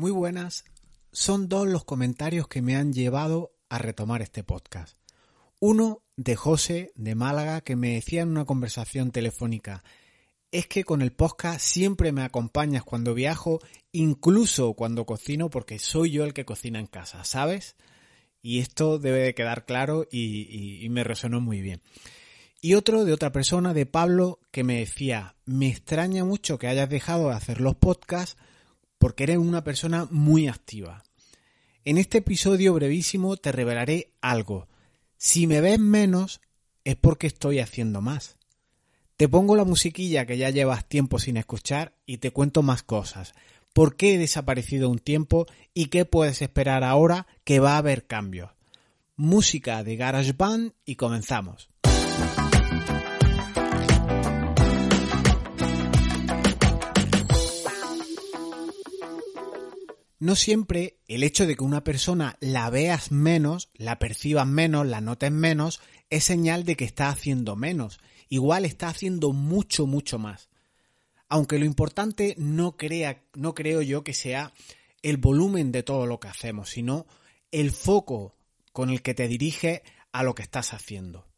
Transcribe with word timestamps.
Muy 0.00 0.12
buenas. 0.12 0.64
Son 1.12 1.46
dos 1.50 1.68
los 1.68 1.84
comentarios 1.84 2.48
que 2.48 2.62
me 2.62 2.74
han 2.74 2.94
llevado 2.94 3.52
a 3.68 3.76
retomar 3.76 4.22
este 4.22 4.42
podcast. 4.42 4.96
Uno 5.58 6.00
de 6.16 6.36
José 6.36 6.90
de 6.94 7.14
Málaga 7.14 7.60
que 7.60 7.76
me 7.76 7.96
decía 7.96 8.22
en 8.22 8.30
una 8.30 8.46
conversación 8.46 9.10
telefónica 9.10 9.84
es 10.52 10.66
que 10.66 10.84
con 10.84 11.02
el 11.02 11.12
podcast 11.12 11.60
siempre 11.60 12.12
me 12.12 12.22
acompañas 12.22 12.82
cuando 12.82 13.12
viajo, 13.12 13.60
incluso 13.92 14.72
cuando 14.72 15.04
cocino, 15.04 15.50
porque 15.50 15.78
soy 15.78 16.12
yo 16.12 16.24
el 16.24 16.32
que 16.32 16.46
cocina 16.46 16.80
en 16.80 16.86
casa, 16.86 17.22
¿sabes? 17.24 17.76
Y 18.40 18.60
esto 18.60 18.98
debe 18.98 19.18
de 19.18 19.34
quedar 19.34 19.66
claro 19.66 20.06
y, 20.10 20.82
y 20.82 20.88
me 20.88 21.04
resonó 21.04 21.42
muy 21.42 21.60
bien. 21.60 21.82
Y 22.62 22.72
otro 22.72 23.04
de 23.04 23.12
otra 23.12 23.32
persona, 23.32 23.74
de 23.74 23.84
Pablo, 23.84 24.40
que 24.50 24.64
me 24.64 24.78
decía, 24.78 25.36
me 25.44 25.68
extraña 25.68 26.24
mucho 26.24 26.58
que 26.58 26.68
hayas 26.68 26.88
dejado 26.88 27.28
de 27.28 27.34
hacer 27.34 27.60
los 27.60 27.74
podcasts 27.74 28.38
porque 29.00 29.24
eres 29.24 29.38
una 29.38 29.64
persona 29.64 30.06
muy 30.10 30.46
activa. 30.46 31.02
En 31.86 31.96
este 31.96 32.18
episodio 32.18 32.74
brevísimo 32.74 33.38
te 33.38 33.50
revelaré 33.50 34.12
algo. 34.20 34.68
Si 35.16 35.46
me 35.46 35.62
ves 35.62 35.78
menos 35.78 36.42
es 36.84 36.96
porque 36.96 37.26
estoy 37.26 37.60
haciendo 37.60 38.02
más. 38.02 38.36
Te 39.16 39.26
pongo 39.26 39.56
la 39.56 39.64
musiquilla 39.64 40.26
que 40.26 40.36
ya 40.36 40.50
llevas 40.50 40.86
tiempo 40.86 41.18
sin 41.18 41.38
escuchar 41.38 41.94
y 42.04 42.18
te 42.18 42.30
cuento 42.30 42.62
más 42.62 42.82
cosas. 42.82 43.32
¿Por 43.72 43.96
qué 43.96 44.14
he 44.14 44.18
desaparecido 44.18 44.90
un 44.90 44.98
tiempo 44.98 45.46
y 45.72 45.86
qué 45.86 46.04
puedes 46.04 46.42
esperar 46.42 46.84
ahora 46.84 47.26
que 47.44 47.58
va 47.58 47.76
a 47.76 47.78
haber 47.78 48.06
cambios? 48.06 48.50
Música 49.16 49.82
de 49.82 49.96
GarageBand 49.96 50.74
y 50.84 50.96
comenzamos. 50.96 51.69
No 60.20 60.36
siempre 60.36 60.98
el 61.08 61.22
hecho 61.22 61.46
de 61.46 61.56
que 61.56 61.64
una 61.64 61.82
persona 61.82 62.36
la 62.40 62.68
veas 62.68 63.10
menos, 63.10 63.70
la 63.74 63.98
percibas 63.98 64.46
menos, 64.46 64.86
la 64.86 65.00
notes 65.00 65.32
menos, 65.32 65.80
es 66.10 66.24
señal 66.24 66.64
de 66.64 66.76
que 66.76 66.84
está 66.84 67.08
haciendo 67.08 67.56
menos. 67.56 67.98
Igual 68.28 68.66
está 68.66 68.88
haciendo 68.88 69.32
mucho, 69.32 69.86
mucho 69.86 70.18
más. 70.18 70.50
Aunque 71.28 71.58
lo 71.58 71.64
importante 71.64 72.34
no, 72.36 72.76
crea, 72.76 73.22
no 73.34 73.54
creo 73.54 73.80
yo 73.80 74.04
que 74.04 74.12
sea 74.12 74.52
el 75.02 75.16
volumen 75.16 75.72
de 75.72 75.82
todo 75.82 76.06
lo 76.06 76.20
que 76.20 76.28
hacemos, 76.28 76.68
sino 76.68 77.06
el 77.50 77.70
foco 77.70 78.36
con 78.72 78.90
el 78.90 79.00
que 79.00 79.14
te 79.14 79.26
diriges 79.26 79.80
a 80.12 80.22
lo 80.22 80.34
que 80.34 80.42
estás 80.42 80.74
haciendo. 80.74 81.29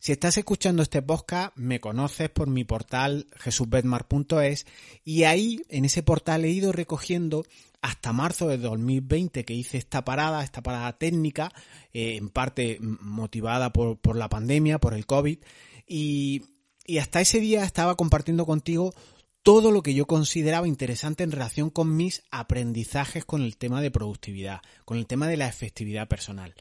Si 0.00 0.12
estás 0.12 0.38
escuchando 0.38 0.82
este 0.82 1.02
podcast, 1.02 1.54
me 1.56 1.78
conoces 1.78 2.30
por 2.30 2.48
mi 2.48 2.64
portal 2.64 3.26
jesusbetmar.es 3.36 4.64
y 5.04 5.24
ahí, 5.24 5.60
en 5.68 5.84
ese 5.84 6.02
portal, 6.02 6.46
he 6.46 6.50
ido 6.50 6.72
recogiendo 6.72 7.44
hasta 7.82 8.14
marzo 8.14 8.48
de 8.48 8.56
2020 8.56 9.44
que 9.44 9.52
hice 9.52 9.76
esta 9.76 10.02
parada, 10.02 10.42
esta 10.42 10.62
parada 10.62 10.96
técnica, 10.96 11.52
eh, 11.92 12.16
en 12.16 12.30
parte 12.30 12.78
motivada 12.80 13.74
por, 13.74 13.98
por, 13.98 14.16
la 14.16 14.30
pandemia, 14.30 14.78
por 14.78 14.94
el 14.94 15.04
COVID, 15.04 15.38
y, 15.86 16.44
y 16.86 16.96
hasta 16.96 17.20
ese 17.20 17.38
día 17.38 17.62
estaba 17.62 17.94
compartiendo 17.94 18.46
contigo 18.46 18.94
todo 19.42 19.70
lo 19.70 19.82
que 19.82 19.92
yo 19.92 20.06
consideraba 20.06 20.66
interesante 20.66 21.24
en 21.24 21.32
relación 21.32 21.68
con 21.68 21.94
mis 21.94 22.22
aprendizajes 22.30 23.26
con 23.26 23.42
el 23.42 23.58
tema 23.58 23.82
de 23.82 23.90
productividad, 23.90 24.62
con 24.86 24.96
el 24.96 25.06
tema 25.06 25.28
de 25.28 25.36
la 25.36 25.46
efectividad 25.46 26.08
personal. 26.08 26.54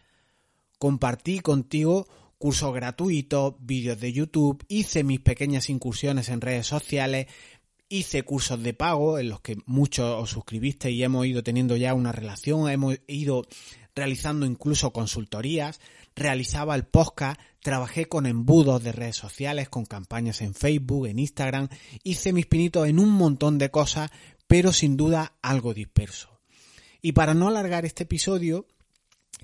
Compartí 0.77 1.39
contigo 1.39 2.05
cursos 2.39 2.73
gratuitos, 2.73 3.53
vídeos 3.59 3.99
de 3.99 4.13
YouTube, 4.13 4.63
hice 4.69 5.03
mis 5.03 5.19
pequeñas 5.19 5.69
incursiones 5.69 6.29
en 6.29 6.41
redes 6.41 6.65
sociales, 6.65 7.27
hice 7.89 8.23
cursos 8.23 8.63
de 8.63 8.73
pago 8.73 9.19
en 9.19 9.29
los 9.29 9.41
que 9.41 9.57
muchos 9.65 10.05
os 10.19 10.29
suscribiste 10.29 10.89
y 10.89 11.03
hemos 11.03 11.25
ido 11.25 11.43
teniendo 11.43 11.75
ya 11.75 11.93
una 11.93 12.13
relación, 12.13 12.69
hemos 12.69 12.97
ido 13.07 13.45
realizando 13.93 14.45
incluso 14.45 14.93
consultorías, 14.93 15.81
realizaba 16.15 16.75
el 16.75 16.85
podcast, 16.85 17.39
trabajé 17.61 18.05
con 18.05 18.25
embudos 18.25 18.81
de 18.83 18.93
redes 18.93 19.17
sociales, 19.17 19.67
con 19.67 19.85
campañas 19.85 20.41
en 20.41 20.53
Facebook, 20.53 21.07
en 21.07 21.19
Instagram, 21.19 21.67
hice 22.03 22.31
mis 22.31 22.45
pinitos 22.45 22.87
en 22.87 22.99
un 22.99 23.09
montón 23.09 23.57
de 23.57 23.69
cosas, 23.69 24.11
pero 24.47 24.71
sin 24.71 24.95
duda 24.95 25.33
algo 25.41 25.73
disperso. 25.73 26.39
Y 27.01 27.11
para 27.11 27.33
no 27.33 27.49
alargar 27.49 27.85
este 27.85 28.03
episodio, 28.03 28.65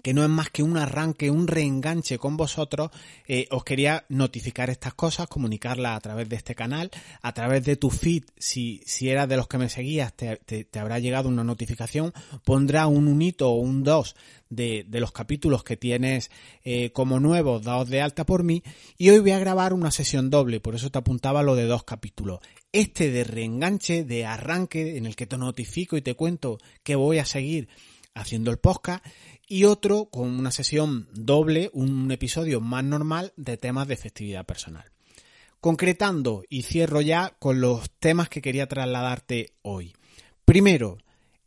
que 0.02 0.14
no 0.14 0.24
es 0.24 0.30
más 0.30 0.50
que 0.50 0.64
un 0.64 0.78
arranque, 0.78 1.30
un 1.32 1.48
reenganche 1.48 2.18
con 2.18 2.38
vosotros, 2.38 2.92
eh, 3.28 3.48
os 3.52 3.64
quería 3.64 4.06
notificar 4.10 4.70
estas 4.70 4.94
cosas, 4.94 5.28
comunicarlas 5.28 5.98
a 5.98 6.00
través 6.00 6.30
de 6.30 6.36
este 6.36 6.56
canal, 6.56 6.92
a 7.22 7.34
través 7.34 7.64
de 7.66 7.76
tu 7.76 7.90
feed, 7.90 8.24
si, 8.38 8.82
si 8.86 9.10
eras 9.10 9.28
de 9.28 9.38
los 9.38 9.48
que 9.48 9.58
me 9.58 9.70
seguías, 9.70 10.14
te, 10.14 10.38
te, 10.38 10.80
habrá 10.80 11.00
llegado 11.00 11.30
una 11.30 11.44
notificación, 11.44 12.14
pondrá 12.44 12.88
un 12.88 13.08
unito 13.08 13.50
o 13.50 13.60
un 13.60 13.84
dos 13.84 14.16
de, 14.50 14.86
de 14.88 15.00
los 15.00 15.12
capítulos 15.12 15.64
que 15.64 15.76
tienes 15.78 16.30
eh, 16.64 16.92
como 16.92 17.20
nuevos 17.20 17.64
dados 17.64 17.90
de 17.90 18.02
alta 18.02 18.26
por 18.26 18.44
mí, 18.44 18.64
y 18.98 19.10
hoy 19.10 19.20
voy 19.20 19.32
a 19.32 19.40
grabar 19.40 19.74
una 19.74 19.92
sesión 19.92 20.30
doble, 20.30 20.60
por 20.60 20.76
eso 20.76 20.92
te 20.92 21.00
apuntaba 21.00 21.44
lo 21.44 21.56
de 21.56 21.66
dos 21.66 21.84
capítulos. 21.84 22.40
Este 22.72 23.10
de 23.10 23.24
reenganche, 23.24 24.04
de 24.04 24.26
arranque, 24.26 24.98
en 24.98 25.06
el 25.06 25.16
que 25.16 25.26
te 25.26 25.38
notifico 25.38 25.98
y 25.98 26.02
te 26.02 26.14
cuento 26.14 26.60
que 26.84 26.96
voy 26.96 27.20
a 27.20 27.26
seguir 27.26 27.70
haciendo 28.16 28.50
el 28.50 28.58
podcast 28.58 29.06
y 29.48 29.66
otro 29.66 30.06
con 30.06 30.30
una 30.30 30.52
sesión 30.52 31.08
doble, 31.14 31.70
un 31.74 32.12
episodio 32.12 32.62
más 32.62 32.84
normal 32.84 33.34
de 33.38 33.58
temas 33.58 33.88
de 33.88 33.94
efectividad 33.94 34.46
personal. 34.46 34.92
Concretando 35.62 36.44
y 36.50 36.64
cierro 36.64 37.02
ya 37.02 37.36
con 37.40 37.62
los 37.62 37.90
temas 38.00 38.30
que 38.30 38.42
quería 38.42 38.68
trasladarte 38.68 39.54
hoy. 39.62 39.94
Primero, 40.46 40.98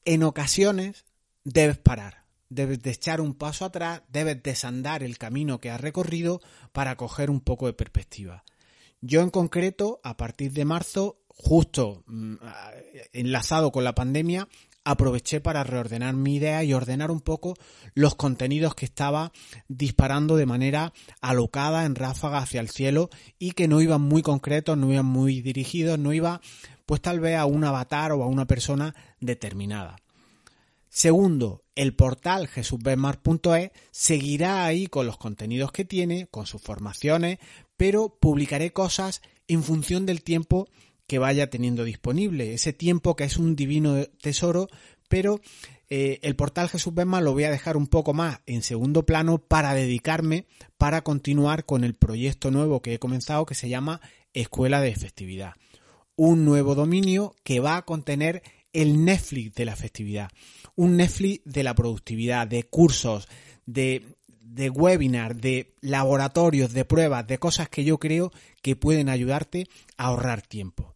en 0.05 0.23
ocasiones 0.23 1.05
debes 1.45 1.79
parar, 1.79 2.25
debes 2.49 2.83
de 2.83 2.91
echar 2.91 3.21
un 3.21 3.35
paso 3.35 3.65
atrás, 3.65 4.03
debes 4.09 4.43
desandar 4.43 5.03
el 5.03 5.19
camino 5.19 5.61
que 5.61 5.71
has 5.71 5.81
recorrido 5.81 6.41
para 6.73 6.97
coger 6.97 7.31
un 7.31 7.41
poco 7.41 7.67
de 7.67 7.75
perspectiva. 7.75 8.45
Yo 9.01 9.21
en 9.21 9.31
concreto, 9.31 10.01
a 10.03 10.17
partir 10.17 10.53
de 10.53 10.65
marzo, 10.65 11.21
justo 11.29 12.03
mm, 12.07 12.35
enlazado 13.13 13.71
con 13.71 13.85
la 13.85 13.95
pandemia, 13.95 14.49
aproveché 14.85 15.41
para 15.41 15.65
reordenar 15.65 16.15
mi 16.15 16.37
idea 16.37 16.65
y 16.65 16.73
ordenar 16.73 17.11
un 17.11 17.21
poco 17.21 17.55
los 17.95 18.15
contenidos 18.15 18.75
que 18.75 18.87
estaba 18.87 19.33
disparando 19.69 20.37
de 20.37 20.47
manera 20.47 20.93
alocada 21.21 21.85
en 21.85 21.95
ráfaga 21.95 22.39
hacia 22.39 22.61
el 22.61 22.71
cielo 22.71 23.11
y 23.39 23.53
que 23.53 23.69
no 23.69 23.81
iban 23.81 24.01
muy 24.01 24.23
concretos, 24.23 24.79
no 24.79 24.93
iban 24.93 25.07
muy 25.07 25.41
dirigidos, 25.41 25.99
no 25.99 26.13
iba 26.13 26.41
pues 26.87 27.03
tal 27.03 27.21
vez 27.21 27.37
a 27.37 27.45
un 27.45 27.65
avatar 27.65 28.13
o 28.13 28.23
a 28.23 28.27
una 28.27 28.47
persona 28.47 28.95
determinada. 29.21 29.97
Segundo, 30.89 31.65
el 31.75 31.95
portal 31.95 32.49
jesusbemar.es 32.49 33.71
seguirá 33.91 34.65
ahí 34.65 34.87
con 34.87 35.07
los 35.07 35.19
contenidos 35.19 35.71
que 35.71 35.85
tiene, 35.85 36.27
con 36.29 36.47
sus 36.47 36.63
formaciones, 36.63 37.39
pero 37.77 38.17
publicaré 38.19 38.73
cosas 38.73 39.21
en 39.49 39.63
función 39.63 40.07
del 40.07 40.23
tiempo 40.23 40.69
que 41.09 41.19
vaya 41.19 41.51
teniendo 41.51 41.83
disponible. 41.83 42.55
Ese 42.55 42.73
tiempo 42.73 43.17
que 43.17 43.25
es 43.25 43.39
un 43.39 43.57
divino 43.57 44.05
tesoro, 44.21 44.69
pero 45.09 45.41
eh, 45.89 46.21
el 46.23 46.37
portal 46.37 46.69
Jesús 46.69 46.95
Besma 46.95 47.23
lo 47.23 47.33
voy 47.33 47.45
a 47.45 47.51
dejar 47.51 47.77
un 47.79 47.87
poco 47.87 48.13
más 48.13 48.41
en 48.47 48.63
segundo 48.63 49.07
plano 49.07 49.39
para 49.39 49.73
dedicarme, 49.73 50.47
para 50.77 51.03
continuar 51.03 51.65
con 51.65 51.83
el 51.83 51.95
proyecto 51.95 52.51
nuevo 52.51 52.83
que 52.83 52.95
he 52.95 52.99
comenzado 52.99 53.47
que 53.47 53.55
se 53.55 53.71
llama 53.71 54.03
Escuela 54.35 54.83
de 54.83 54.91
Efectividad. 54.91 55.55
Un 56.15 56.45
nuevo 56.45 56.75
dominio 56.75 57.35
que 57.43 57.61
va 57.61 57.79
a 57.79 57.85
contener 57.87 58.43
el 58.75 59.05
Netflix 59.05 59.55
de 59.55 59.65
la 59.65 59.73
efectividad, 59.73 60.31
un 60.77 60.99
Netflix 60.99 61.41
de 61.47 61.63
la 61.63 61.75
productividad, 61.75 62.47
de 62.47 62.65
cursos, 62.65 63.29
de, 63.65 64.05
de 64.43 64.69
webinar, 64.69 65.37
de 65.37 65.75
laboratorios, 65.81 66.75
de 66.75 66.85
pruebas, 66.85 67.27
de 67.27 67.39
cosas 67.39 67.71
que 67.71 67.85
yo 67.85 67.99
creo 67.99 68.31
que 68.61 68.77
pueden 68.77 69.09
ayudarte 69.09 69.69
a 69.97 70.09
ahorrar 70.09 70.43
tiempo. 70.43 70.95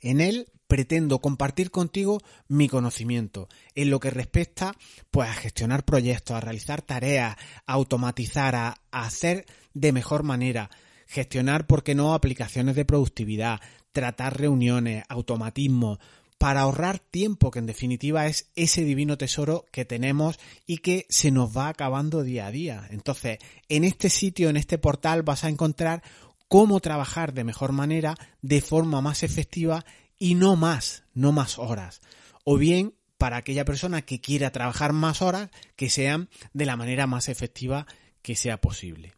En 0.00 0.20
él 0.20 0.46
pretendo 0.70 1.20
compartir 1.20 1.72
contigo 1.72 2.20
mi 2.46 2.68
conocimiento 2.68 3.48
en 3.74 3.90
lo 3.90 3.98
que 3.98 4.10
respecta 4.10 4.76
pues 5.10 5.28
a 5.28 5.34
gestionar 5.34 5.84
proyectos, 5.84 6.36
a 6.36 6.40
realizar 6.40 6.80
tareas, 6.80 7.36
a 7.66 7.72
automatizar, 7.72 8.54
a, 8.54 8.80
hacer 8.92 9.46
de 9.74 9.92
mejor 9.92 10.22
manera, 10.22 10.70
gestionar, 11.06 11.66
por 11.66 11.82
qué 11.82 11.96
no, 11.96 12.14
aplicaciones 12.14 12.76
de 12.76 12.84
productividad, 12.84 13.60
tratar 13.92 14.38
reuniones, 14.38 15.02
automatismo, 15.08 15.98
para 16.38 16.62
ahorrar 16.62 17.00
tiempo, 17.00 17.50
que 17.50 17.58
en 17.58 17.66
definitiva 17.66 18.26
es 18.26 18.48
ese 18.56 18.82
divino 18.82 19.18
tesoro 19.18 19.66
que 19.72 19.84
tenemos 19.84 20.38
y 20.66 20.78
que 20.78 21.04
se 21.10 21.30
nos 21.30 21.54
va 21.54 21.68
acabando 21.68 22.22
día 22.22 22.46
a 22.46 22.50
día. 22.50 22.86
Entonces, 22.90 23.38
en 23.68 23.84
este 23.84 24.08
sitio, 24.08 24.48
en 24.48 24.56
este 24.56 24.78
portal, 24.78 25.22
vas 25.22 25.44
a 25.44 25.50
encontrar 25.50 26.02
cómo 26.50 26.80
trabajar 26.80 27.32
de 27.32 27.44
mejor 27.44 27.70
manera, 27.70 28.16
de 28.42 28.60
forma 28.60 29.00
más 29.00 29.22
efectiva 29.22 29.86
y 30.18 30.34
no 30.34 30.56
más, 30.56 31.04
no 31.14 31.30
más 31.30 31.60
horas. 31.60 32.00
O 32.42 32.58
bien 32.58 32.94
para 33.18 33.36
aquella 33.36 33.64
persona 33.64 34.02
que 34.02 34.20
quiera 34.20 34.50
trabajar 34.50 34.92
más 34.92 35.22
horas, 35.22 35.50
que 35.76 35.88
sean 35.88 36.28
de 36.52 36.66
la 36.66 36.76
manera 36.76 37.06
más 37.06 37.28
efectiva 37.28 37.86
que 38.20 38.34
sea 38.34 38.60
posible. 38.60 39.12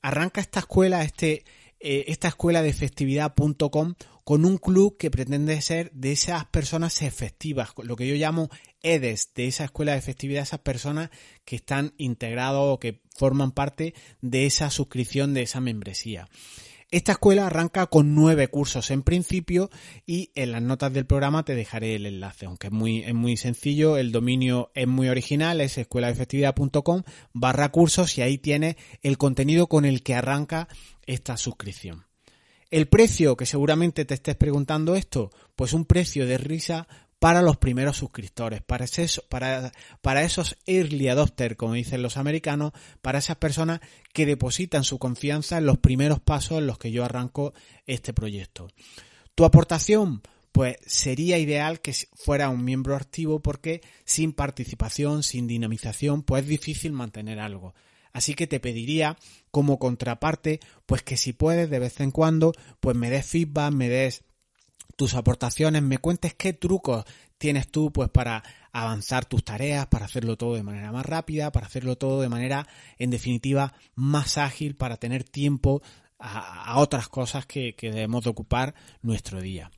Arranca 0.00 0.40
esta 0.40 0.60
escuela, 0.60 1.04
este 1.04 1.44
eh, 1.80 2.06
esta 2.08 2.28
escuela 2.28 2.62
de 2.62 2.70
efectividad.com 2.70 3.94
con 4.24 4.44
un 4.46 4.56
club 4.56 4.96
que 4.96 5.10
pretende 5.10 5.60
ser 5.60 5.90
de 5.92 6.12
esas 6.12 6.46
personas 6.46 7.02
efectivas, 7.02 7.70
lo 7.82 7.96
que 7.96 8.06
yo 8.06 8.14
llamo 8.14 8.48
EDES, 8.82 9.32
de 9.34 9.48
esa 9.48 9.64
escuela 9.64 9.92
de 9.92 9.98
efectividad, 9.98 10.42
esas 10.42 10.60
personas 10.60 11.10
que 11.44 11.56
están 11.56 11.92
integrados 11.98 12.62
o 12.64 12.78
que 12.78 13.02
forman 13.14 13.52
parte 13.52 13.94
de 14.22 14.46
esa 14.46 14.70
suscripción, 14.70 15.34
de 15.34 15.42
esa 15.42 15.60
membresía. 15.60 16.28
Esta 16.92 17.12
escuela 17.12 17.46
arranca 17.46 17.86
con 17.86 18.16
nueve 18.16 18.48
cursos 18.48 18.90
en 18.90 19.04
principio 19.04 19.70
y 20.06 20.32
en 20.34 20.50
las 20.50 20.60
notas 20.60 20.92
del 20.92 21.06
programa 21.06 21.44
te 21.44 21.54
dejaré 21.54 21.94
el 21.94 22.04
enlace, 22.04 22.46
aunque 22.46 22.66
es 22.66 22.72
muy, 22.72 23.04
es 23.04 23.14
muy 23.14 23.36
sencillo, 23.36 23.96
el 23.96 24.10
dominio 24.10 24.72
es 24.74 24.88
muy 24.88 25.08
original, 25.08 25.60
es 25.60 25.78
escuelaefectividad.com 25.78 27.02
barra 27.32 27.68
cursos 27.68 28.18
y 28.18 28.22
ahí 28.22 28.38
tienes 28.38 28.74
el 29.02 29.18
contenido 29.18 29.68
con 29.68 29.84
el 29.84 30.02
que 30.02 30.16
arranca 30.16 30.66
esta 31.06 31.36
suscripción. 31.36 32.06
El 32.72 32.88
precio, 32.88 33.36
que 33.36 33.46
seguramente 33.46 34.04
te 34.04 34.14
estés 34.14 34.34
preguntando 34.34 34.96
esto, 34.96 35.30
pues 35.54 35.72
un 35.72 35.84
precio 35.84 36.26
de 36.26 36.38
risa 36.38 36.88
para 37.20 37.42
los 37.42 37.58
primeros 37.58 37.98
suscriptores, 37.98 38.62
para, 38.62 38.86
para, 39.28 39.72
para 40.00 40.22
esos 40.22 40.56
early 40.66 41.08
adopters, 41.08 41.54
como 41.54 41.74
dicen 41.74 42.02
los 42.02 42.16
americanos, 42.16 42.72
para 43.02 43.18
esas 43.18 43.36
personas 43.36 43.80
que 44.14 44.24
depositan 44.24 44.84
su 44.84 44.98
confianza 44.98 45.58
en 45.58 45.66
los 45.66 45.78
primeros 45.78 46.18
pasos 46.18 46.58
en 46.58 46.66
los 46.66 46.78
que 46.78 46.90
yo 46.90 47.04
arranco 47.04 47.52
este 47.86 48.14
proyecto. 48.14 48.68
Tu 49.34 49.44
aportación, 49.44 50.22
pues 50.50 50.78
sería 50.86 51.36
ideal 51.36 51.80
que 51.80 51.94
fuera 52.14 52.48
un 52.48 52.64
miembro 52.64 52.96
activo 52.96 53.40
porque 53.40 53.82
sin 54.06 54.32
participación, 54.32 55.22
sin 55.22 55.46
dinamización, 55.46 56.22
pues 56.22 56.44
es 56.44 56.48
difícil 56.48 56.92
mantener 56.92 57.38
algo. 57.38 57.74
Así 58.14 58.34
que 58.34 58.46
te 58.46 58.60
pediría 58.60 59.18
como 59.50 59.78
contraparte, 59.78 60.58
pues 60.86 61.02
que 61.02 61.18
si 61.18 61.34
puedes 61.34 61.68
de 61.68 61.78
vez 61.78 62.00
en 62.00 62.12
cuando, 62.12 62.52
pues 62.80 62.96
me 62.96 63.10
des 63.10 63.26
feedback, 63.26 63.72
me 63.72 63.90
des 63.90 64.24
tus 64.96 65.14
aportaciones, 65.14 65.82
me 65.82 65.98
cuentes 65.98 66.34
qué 66.34 66.52
trucos 66.52 67.04
tienes 67.40 67.68
tú 67.68 67.90
pues 67.90 68.10
para 68.10 68.44
avanzar 68.70 69.24
tus 69.24 69.42
tareas, 69.42 69.86
para 69.86 70.04
hacerlo 70.04 70.36
todo 70.36 70.54
de 70.54 70.62
manera 70.62 70.92
más 70.92 71.06
rápida, 71.06 71.50
para 71.50 71.66
hacerlo 71.66 71.96
todo 71.96 72.20
de 72.20 72.28
manera, 72.28 72.68
en 72.98 73.10
definitiva, 73.10 73.72
más 73.94 74.36
ágil, 74.36 74.76
para 74.76 74.98
tener 74.98 75.24
tiempo 75.24 75.82
a, 76.18 76.78
otras 76.78 77.08
cosas 77.08 77.46
que, 77.46 77.74
debemos 77.80 78.24
de 78.24 78.30
ocupar 78.30 78.74
nuestro 79.00 79.40
día. 79.40 79.70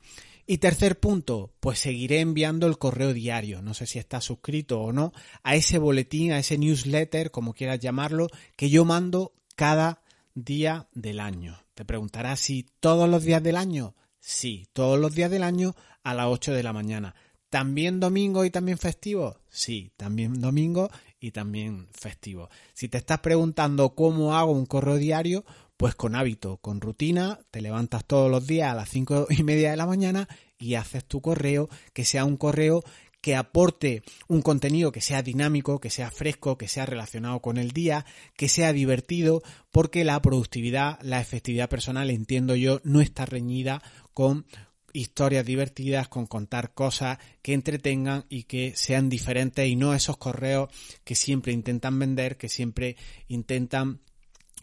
Y 0.44 0.59
tercer 0.59 0.99
punto, 0.99 1.55
pues 1.61 1.79
seguiré 1.79 2.19
enviando 2.19 2.67
el 2.67 2.79
correo 2.79 3.14
diario, 3.14 3.62
no 3.62 3.75
sé 3.75 3.87
si 3.87 4.00
estás 4.00 4.25
suscrito 4.25 4.81
o 4.81 4.93
no, 4.93 5.12
a 5.44 5.55
ese 5.55 5.79
boletín, 5.79 6.32
a 6.32 6.41
ese 6.41 6.59
newsletter, 6.59 7.31
como 7.31 7.55
quieras 7.55 7.79
llamarlo, 7.79 8.26
que 8.56 8.70
yo 8.70 8.85
mando 8.85 9.35
cada 9.55 10.03
día 10.35 10.88
del 10.94 11.20
año. 11.20 11.62
Te 11.75 11.85
preguntarás 11.85 12.41
si 12.41 12.67
todos 12.81 13.09
los 13.09 13.23
días 13.23 13.43
del 13.43 13.56
año. 13.56 13.94
Sí, 14.25 14.69
todos 14.73 15.01
los 15.01 15.17
días 15.17 15.33
del 15.33 15.43
año 15.43 15.75
a 16.05 16.15
las 16.15 16.27
8 16.29 16.53
de 16.53 16.63
la 16.63 16.73
mañana. 16.73 17.13
¿También 17.51 17.99
domingo 17.99 18.45
y 18.45 18.51
también 18.51 18.79
festivo? 18.79 19.41
Sí, 19.49 19.91
también 19.97 20.41
domingo 20.41 20.91
y 21.19 21.33
también 21.33 21.89
festivo. 21.93 22.49
Si 22.73 22.89
te 22.89 22.99
estás 22.99 23.19
preguntando 23.19 23.97
cómo 23.97 24.37
hago 24.37 24.53
un 24.53 24.67
correo 24.67 24.95
diario, 24.95 25.45
pues 25.77 25.97
con 25.97 26.15
hábito, 26.15 26.59
con 26.59 26.81
rutina, 26.81 27.41
te 27.51 27.61
levantas 27.61 28.05
todos 28.05 28.31
los 28.31 28.47
días 28.47 28.71
a 28.71 28.77
las 28.77 28.91
5 28.91 29.27
y 29.31 29.43
media 29.43 29.73
de 29.73 29.77
la 29.77 29.87
mañana 29.87 30.29
y 30.57 30.77
haces 30.77 31.05
tu 31.05 31.21
correo, 31.21 31.69
que 31.93 32.05
sea 32.05 32.25
un 32.25 32.37
correo 32.37 32.85
que 33.23 33.37
aporte 33.37 34.03
un 34.29 34.43
contenido 34.43 34.93
que 34.93 35.01
sea 35.01 35.23
dinámico, 35.23 35.81
que 35.81 35.89
sea 35.89 36.11
fresco, 36.11 36.59
que 36.59 36.69
sea 36.69 36.85
relacionado 36.85 37.41
con 37.41 37.57
el 37.57 37.71
día, 37.71 38.05
que 38.37 38.49
sea 38.49 38.73
divertido, 38.75 39.43
porque 39.71 40.05
la 40.05 40.21
productividad, 40.21 40.99
la 41.03 41.21
efectividad 41.21 41.71
personal, 41.71 42.11
entiendo 42.11 42.57
yo, 42.57 42.81
no 42.85 43.01
está 43.01 43.25
reñida 43.25 43.81
con 44.13 44.45
historias 44.93 45.47
divertidas, 45.47 46.09
con 46.09 46.27
contar 46.27 46.75
cosas 46.75 47.19
que 47.41 47.55
entretengan 47.55 48.27
y 48.29 48.43
que 48.43 48.75
sean 48.77 49.09
diferentes 49.09 49.67
y 49.67 49.77
no 49.77 49.95
esos 49.95 50.17
correos 50.17 50.69
que 51.05 51.15
siempre 51.15 51.53
intentan 51.53 51.99
vender, 51.99 52.37
que 52.37 52.49
siempre 52.49 52.97
intentan 53.29 54.01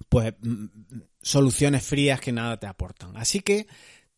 pues 0.09 0.33
soluciones 1.21 1.83
frías 1.83 2.19
que 2.19 2.33
nada 2.33 2.59
te 2.59 2.67
aportan. 2.67 3.15
Así 3.17 3.39
que 3.39 3.67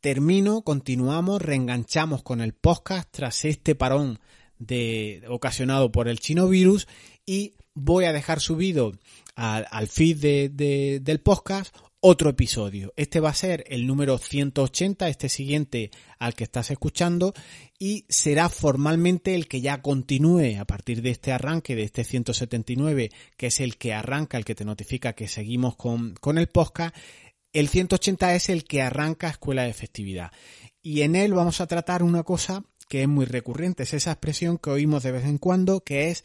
termino, 0.02 0.64
continuamos, 0.64 1.42
reenganchamos 1.42 2.24
con 2.24 2.42
el 2.42 2.54
podcast 2.54 3.08
tras 3.12 3.46
este 3.46 3.76
parón 3.76 4.20
de, 4.58 5.24
ocasionado 5.30 5.92
por 5.92 6.08
el 6.08 6.20
chino 6.20 6.50
virus 6.50 6.88
y 7.26 7.54
voy 7.74 8.06
a 8.06 8.14
dejar 8.14 8.40
subido 8.40 8.94
al, 9.36 9.88
feed 9.88 10.52
del 10.52 11.20
podcast 11.22 11.76
otro 12.00 12.32
episodio. 12.32 12.94
Este 12.98 13.20
va 13.20 13.30
a 13.30 13.36
ser 13.36 13.64
el 13.68 13.86
número 13.86 14.18
180, 14.18 15.08
este 15.08 15.30
siguiente 15.30 15.92
al 16.18 16.34
que 16.34 16.44
estás 16.44 16.72
escuchando, 16.72 17.34
y 17.78 18.06
será 18.10 18.50
formalmente 18.50 19.36
el 19.36 19.48
que 19.48 19.62
ya 19.62 19.84
continúe 19.84 20.60
a 20.60 20.66
partir 20.66 21.04
de 21.04 21.12
este 21.12 21.32
arranque, 21.32 21.76
de 21.76 21.84
este 21.84 22.04
179, 22.04 23.12
que 23.38 23.48
es 23.48 23.60
el 23.60 23.78
que 23.78 23.94
arranca, 23.94 24.38
el 24.38 24.46
que 24.46 24.56
te 24.56 24.66
notifica 24.66 25.14
que 25.14 25.28
seguimos 25.28 25.76
con, 25.76 26.16
con 26.16 26.40
el 26.40 26.48
podcast. 26.48 26.96
El 27.54 27.68
180 27.68 28.36
es 28.36 28.50
el 28.50 28.64
que 28.64 28.82
arranca 28.82 29.30
Escuela 29.30 29.64
de 29.64 29.70
Efectividad. 29.70 30.32
Y 30.82 31.02
en 31.02 31.16
él 31.18 31.34
vamos 31.34 31.60
a 31.60 31.68
tratar 31.68 32.02
una 32.02 32.24
cosa 32.24 32.64
que 32.88 33.02
es 33.02 33.08
muy 33.08 33.26
recurrente, 33.26 33.84
es 33.84 33.94
esa 33.94 34.12
expresión 34.12 34.58
que 34.58 34.70
oímos 34.70 35.04
de 35.04 35.12
vez 35.12 35.26
en 35.26 35.38
cuando, 35.38 35.82
que 35.82 36.10
es 36.10 36.24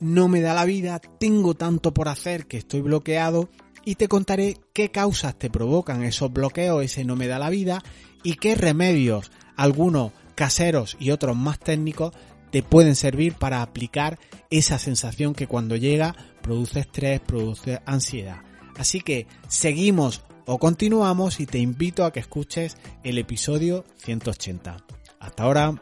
no 0.00 0.28
me 0.28 0.40
da 0.40 0.54
la 0.54 0.64
vida, 0.64 1.00
tengo 1.00 1.54
tanto 1.54 1.94
por 1.94 2.08
hacer 2.08 2.46
que 2.46 2.56
estoy 2.56 2.80
bloqueado 2.80 3.48
y 3.84 3.96
te 3.96 4.08
contaré 4.08 4.56
qué 4.72 4.90
causas 4.90 5.38
te 5.38 5.50
provocan 5.50 6.04
esos 6.04 6.32
bloqueos, 6.32 6.84
ese 6.84 7.04
no 7.04 7.16
me 7.16 7.26
da 7.26 7.38
la 7.38 7.50
vida 7.50 7.82
y 8.22 8.34
qué 8.34 8.54
remedios, 8.54 9.30
algunos 9.56 10.12
caseros 10.34 10.96
y 11.00 11.10
otros 11.10 11.36
más 11.36 11.58
técnicos, 11.58 12.12
te 12.50 12.62
pueden 12.62 12.96
servir 12.96 13.34
para 13.34 13.62
aplicar 13.62 14.18
esa 14.50 14.78
sensación 14.78 15.34
que 15.34 15.46
cuando 15.46 15.76
llega 15.76 16.14
produce 16.42 16.80
estrés, 16.80 17.20
produce 17.20 17.80
ansiedad. 17.86 18.42
Así 18.76 19.00
que 19.00 19.26
seguimos 19.48 20.22
o 20.50 20.58
continuamos 20.58 21.40
y 21.40 21.46
te 21.46 21.58
invito 21.58 22.06
a 22.06 22.10
que 22.10 22.20
escuches 22.20 22.78
el 23.04 23.18
episodio 23.18 23.84
180. 23.98 24.78
Hasta 25.20 25.42
ahora. 25.42 25.74